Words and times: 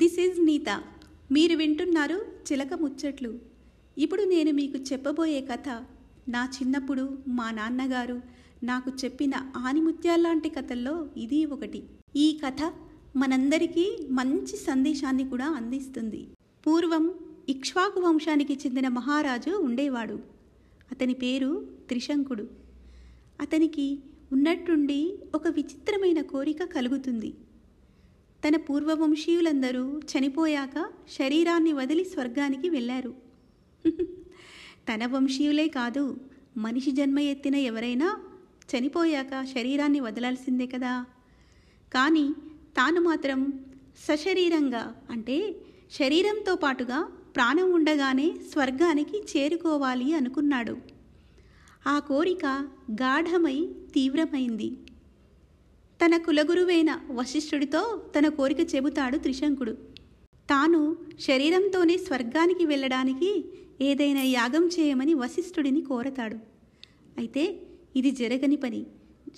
This 0.00 0.16
is 0.20 0.38
Neeta 0.44 0.70
మీరు 1.32 1.54
వింటున్నారు 1.56 2.16
చిలక 2.48 2.74
ముచ్చట్లు. 2.74 3.30
ఇప్పుడు 3.98 4.22
నేను 4.22 4.50
మీకు 4.52 4.78
చెప్పబోయే 4.88 5.40
కథ 5.50 5.68
నా 6.28 6.42
చిన్నప్పుడు 6.54 7.04
మా 7.28 7.50
నాన్నగారు 7.50 8.16
నాకు 8.64 8.90
చెప్పిన 9.04 9.34
ఆనిముత్యాల్లాంటి 9.56 10.48
కథల్లో 10.48 10.94
ఇది 11.16 11.40
ఒకటి. 11.44 11.80
ఈ 12.16 12.26
కథ 12.44 12.62
మనందరికీ 13.16 13.86
మంచి 14.10 14.56
సందేశాన్ని 14.56 15.28
కూడా 15.28 15.48
అందిస్తుంది. 15.60 16.22
పూర్వం 16.66 17.06
ఇక్ష్వాకు 17.48 18.00
వంశానికి 18.00 18.54
చెందిన 18.54 18.88
మహారాజు 18.88 19.50
ఉండేవాడు. 19.50 20.18
అతని 20.92 21.14
పేరు 21.14 21.50
త్రిశంకుడు. 21.88 22.46
అతనికి 23.40 23.88
ఉన్నట్టుండి 24.32 25.00
ఒక 25.34 25.48
విచిత్రమైన 25.48 26.20
కోరిక 26.22 26.64
కలుగుతుంది. 26.76 27.34
తన 28.44 28.56
పూర్వవంశీయులందరూ 28.56 30.00
చనిపోయాక 30.12 30.86
శరీరాన్ని 31.10 31.72
వదిలి 31.72 32.04
స్వర్గానికి 32.04 32.68
వెళ్ళారు. 32.68 33.14
తన 34.88 35.06
వంశీయులే 35.06 35.68
కాదు 35.68 36.20
మనిషి 36.56 36.90
జన్మ 36.90 37.18
ఎత్తిన 37.18 37.54
ఎవరైనా 37.54 38.08
చనిపోయాక 38.72 39.44
శరీరాన్ని 39.54 40.00
వదలాల్సిందే 40.00 40.66
కదా. 40.66 41.04
కానీ 41.94 42.34
తాను 42.76 43.00
మాత్రం 43.00 43.40
సశరీరంగా 44.08 44.94
అంటే 45.10 45.56
శరీరంతో 45.92 46.54
పాటుగా 46.54 46.98
ప్రాణం 47.36 47.72
ఉండగానే 47.72 48.28
స్వర్గానికి 48.52 49.18
చేరుకోవాలి 49.18 50.14
అనుకున్నాడు. 50.14 50.76
ఆ 51.86 51.98
కోరిక 51.98 52.46
గాఢమై 52.92 53.58
తీవ్రమైంది. 53.94 54.70
తన 56.00 56.16
కులగురువైన 56.16 57.00
వశిష్ఠుడితో 57.10 58.02
తన 58.18 58.28
కోరిక 58.28 58.74
చెబుతాడు 58.74 59.16
త్రిశంకుడు. 59.16 59.72
తాను 60.50 60.96
శరీరంతోనే 61.20 61.96
స్వర్గానికి 61.96 62.66
వెళ్ళడానికి 62.66 63.30
ఏదైనా 63.80 64.22
యాగం 64.22 64.66
చేయమని 64.66 65.14
వశిష్ఠుడిని 65.14 65.80
కోరతాడు. 65.80 66.36
అయితే 67.18 67.44
ఇది 67.96 68.10
జరగని 68.10 68.56
పని. 68.56 68.86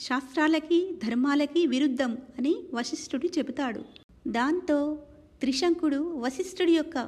శాస్త్రాలకి 0.00 0.78
ధర్మాలకి 1.04 1.66
విరుద్ధం 1.66 2.18
అని 2.38 2.56
వశిష్ఠుడు 2.74 3.38
చెబుతాడు. 3.38 3.80
దాంతో 4.28 4.78
త్రిశంకుడు 5.40 6.00
వశిష్ఠుడి 6.24 6.72
యొక్క 6.72 6.98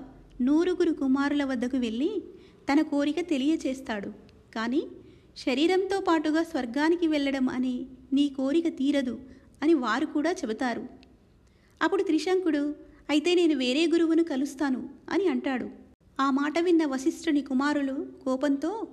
నూరుగురు 0.41 0.93
కుమారుల 0.93 1.45
వద్దకు 1.45 1.77
వెళ్ళి 1.77 2.11
తన 2.73 2.81
కోరిక 2.81 3.21
తెలియచేస్తాడు. 3.29 4.11
కానీ 4.55 4.83
శరీరంతో 5.37 6.01
పాటుగా 6.01 6.43
స్వర్గానికి 6.43 7.07
వెళ్ళడం 7.07 7.49
అని 7.49 7.75
నీ 8.13 8.29
కోరిక 8.29 8.69
తీరదు. 8.79 9.15
అని 9.63 9.75
వారు 9.75 10.07
కూడా 10.07 10.33
చెబుతారు. 10.33 10.87
అప్పుడు 11.83 12.03
త్రిశంకుడు 12.03 12.75
అయితే 13.11 13.35
నేను 13.35 13.55
వేరే 13.59 13.87
గురువును 13.87 14.25
కలుస్తాను 14.25 14.91
అని 15.11 15.29
అంటాడు. 15.29 15.71
ఆ 16.21 16.31
మాట 16.31 16.59
విన్న 16.59 16.87
వశిష్ఠుని 16.87 17.41
కుమారులు 17.41 18.07
కోపంతో 18.25 18.89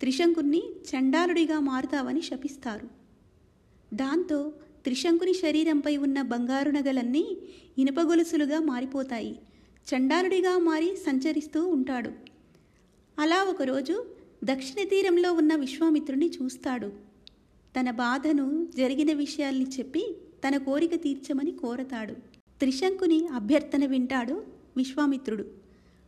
త్రిశంకుణ్ణి 0.00 0.62
చండాలుడిగా 0.90 1.60
మారుతావని 1.60 2.22
శపిస్తారు. 2.22 2.88
దాంతో 3.94 4.52
త్రిశంకుని 4.84 5.34
శరీరంపై 5.34 5.96
ఉన్న 5.96 6.22
బంగారు 6.22 6.70
నగలన్నీ 6.70 7.36
ఇనుపగొలుసులుగా 7.78 8.58
మారిపోతాయి. 8.58 9.38
చండాలుడిగా 9.90 10.58
మారి 10.58 10.96
సంచరిస్తూ 10.96 11.66
ఉంటాడు. 11.66 12.10
అలా 13.18 13.42
ఒకరోజు 13.42 14.04
దక్షిణ 14.44 14.88
తీరంలో 14.88 15.32
ఉన్న 15.32 15.54
విశ్వామిత్రుని 15.54 16.30
చూస్తాడు. 16.42 17.11
తన 17.74 17.90
బాధను 17.90 18.66
జరిగిన 18.76 19.12
విషయాల్ని 19.12 19.66
చెప్పి 19.78 20.02
తన 20.44 20.56
కోరిక 20.56 20.94
తీర్చమని 20.94 21.50
కోరతాడు. 21.50 22.14
త్రిశంకుని 22.60 23.26
అభ్యర్థన 23.26 23.84
వింటాడు 23.86 24.42
విశ్వామిత్రుడు. 24.76 25.44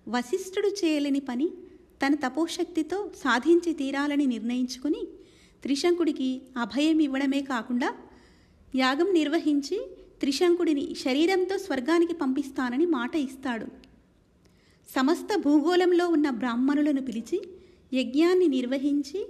వశిష్ఠుడు 0.09 0.69
చేయలేని 0.69 1.21
పని 1.21 1.49
తన 2.03 2.15
తపోశక్తితో 2.15 3.11
సాధించి 3.25 3.73
తీరాలని 3.73 4.27
నిర్ణయించుకుని 4.27 5.03
త్రిశంకుడికి 5.63 6.43
అభయం 6.57 6.99
ఇవ్వడమే 7.01 7.41
కాకుండా 7.43 7.89
యాగం 8.75 9.15
నిర్వహించి 9.15 9.79
త్రిశంకుడిని 10.21 10.95
శరీరంతో 10.95 11.59
స్వర్గానికి 11.59 12.15
పంపిస్తానని 12.15 12.87
మాట 12.87 13.17
ఇస్తాడు. 13.17 13.67
సమస్త 14.89 15.29
భూగోళంలో 15.37 16.09
ఉన్న 16.09 16.31
బ్రాహ్మణులను 16.31 17.03
పిలిచి 17.03 17.39
యజ్ఞాన్ని 17.93 18.49
నిర్వహించి 18.49 19.21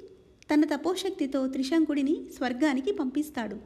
తన 0.50 0.64
తపోశక్తితో 0.64 1.46
త్రిశంకుడిని 1.46 2.14
స్వర్గానికి 2.36 2.92
పంపిస్తాడు. 2.92 3.56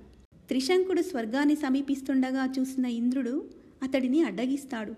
త్రిశంకుడు 0.49 1.03
స్వర్గాన్ని 1.03 1.56
సమీపిస్తుండగా 1.56 2.44
చూసిన 2.59 2.87
ఇంద్రుడు 2.87 3.34
అతడిని 3.83 4.22
అడ్డగిస్తాడు. 4.22 4.93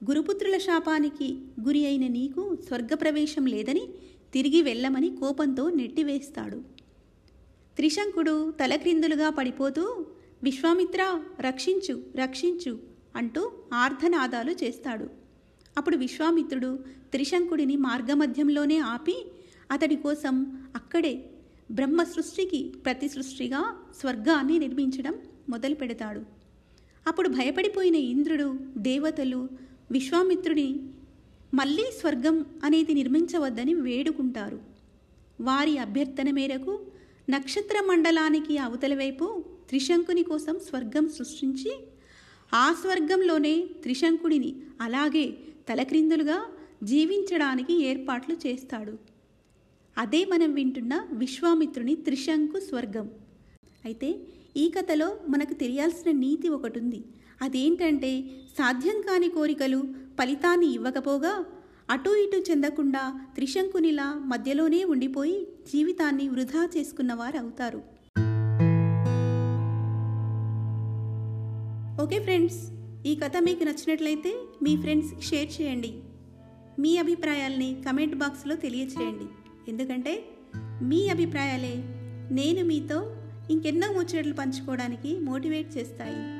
గురుపుత్రుల 0.00 0.56
శాపానికి 0.58 1.28
గురి 1.60 1.86
అయిన 1.86 2.06
నీకు 2.06 2.42
స్వర్గప్రవేశం 2.66 3.46
లేదని 3.46 3.84
తిరిగి 4.32 4.62
వెళ్ళమని 4.62 5.10
కోపంతో 5.20 5.70
నెట్టివేస్తాడు. 5.70 6.58
త్రిశంకుడు 7.76 8.50
తలక్రిందులుగా 8.50 9.30
పడిపోతూ 9.30 9.84
విశ్వామిత్ర 10.42 11.02
రక్షించు 11.40 12.04
రక్షించు 12.16 12.72
అంటూ 13.16 13.42
ఆర్ధనాదాలు 13.72 14.52
చేస్తాడు. 14.64 15.06
అప్పుడు 15.78 15.96
విశ్వామిత్రుడు 15.96 16.70
త్రిశంకుడిని 17.12 17.76
మార్గమధ్యంలోనే 17.76 18.78
ఆపి 18.78 19.16
అతడి 19.70 19.96
కోసం 19.96 20.62
అక్కడే 20.76 21.30
బ్రహ్మ 21.70 22.02
సృష్టికి 22.02 22.74
ప్రతి 22.84 23.08
సృష్టిగా 23.08 23.76
స్వర్గాన్ని 24.00 24.58
నిర్మించడం 24.58 25.14
మొదలు 25.48 25.74
పెడతాడు. 25.74 26.22
అప్పుడు 27.06 27.28
భయపడిపోయిన 27.28 27.94
ఇంద్రుడు 27.94 28.58
దేవతలు 28.76 29.48
విశ్వామిత్రుని 29.90 30.80
మళ్ళీ 31.54 31.84
స్వర్గం 32.00 32.46
అనేది 32.64 32.94
నిర్మించవద్దని 32.94 33.74
వేడుకుంటారు. 33.74 34.60
వారి 35.40 35.78
అభ్యర్థన 35.78 36.30
మేరకు 36.30 36.86
నక్షత్ర 37.30 37.80
మండలానికి 37.80 38.58
అవతల 38.58 38.94
వైపు 38.94 39.44
త్రిశంకుని 39.68 40.22
కోసం 40.22 40.58
స్వర్గం 40.58 41.08
సృష్టించి 41.08 41.72
ఆ 42.54 42.72
స్వర్గంలోనే 42.72 43.66
త్రిశంకుడిని 43.82 44.56
అలాగే 44.80 45.36
తలక్రిందులుగా 45.68 46.46
జీవించడానికి 46.82 47.84
ఏర్పాట్లు 47.84 48.36
చేస్తాడు. 48.46 49.15
అదే 49.96 50.18
మనం 50.32 50.50
వింటున్న 50.52 50.94
విశ్వామిత్రుని 51.20 51.94
త్రిశంకు 52.06 52.58
స్వర్గం. 52.68 53.06
అయితే 53.84 54.08
ఈ 54.62 54.64
కథలో 54.74 55.06
మనకు 55.32 55.54
తెలియాల్సిన 55.62 56.10
నీతి 56.24 56.48
ఒకటి 56.56 56.78
ఉంది 56.80 57.00
అదేంటంటే 57.44 58.10
సాధ్యం 58.58 58.98
కాని 59.08 59.28
కోరికలు 59.36 59.80
ఫలితాన్ని 60.18 60.68
ఇవ్వకపోగా 60.76 61.32
అటు 61.94 62.12
ఇటు 62.22 62.38
చెందకుండా 62.48 63.02
త్రిశంకునిలా 63.36 64.06
మధ్యలోనే 64.32 64.80
ఉండిపోయి 64.84 65.38
జీవితాన్ని 65.72 66.26
వృధా 66.34 66.62
చేసుకున్నవారు 66.76 67.38
అవుతారు 67.42 67.80
ఓకే 72.04 72.18
ఫ్రెండ్స్ 72.26 72.60
ఈ 73.10 73.14
కథ 73.22 73.36
మీకు 73.48 73.64
నచ్చినట్లయితే 73.68 74.32
మీ 74.64 74.74
ఫ్రెండ్స్ 74.82 75.12
షేర్ 75.28 75.50
చేయండి. 75.56 75.92
మీ 76.82 76.92
అభిప్రాయాల్ని 77.04 77.70
కమెంట్ 77.86 78.16
బాక్స్లో 78.22 78.54
తెలియచేయండి. 78.64 79.26
ఎందుకంటే 79.68 80.24
మీ 80.82 81.08
అభిప్రాయాలే 81.08 81.74
నేను 82.34 82.64
మీతో 82.64 83.16
ఇంకెన్నో 83.50 83.92
ముచ్చట్లు 83.92 84.34
పంచుకోవడానికి 84.34 85.20
మోటివేట్ 85.20 85.78
చేస్తాయి. 85.78 86.35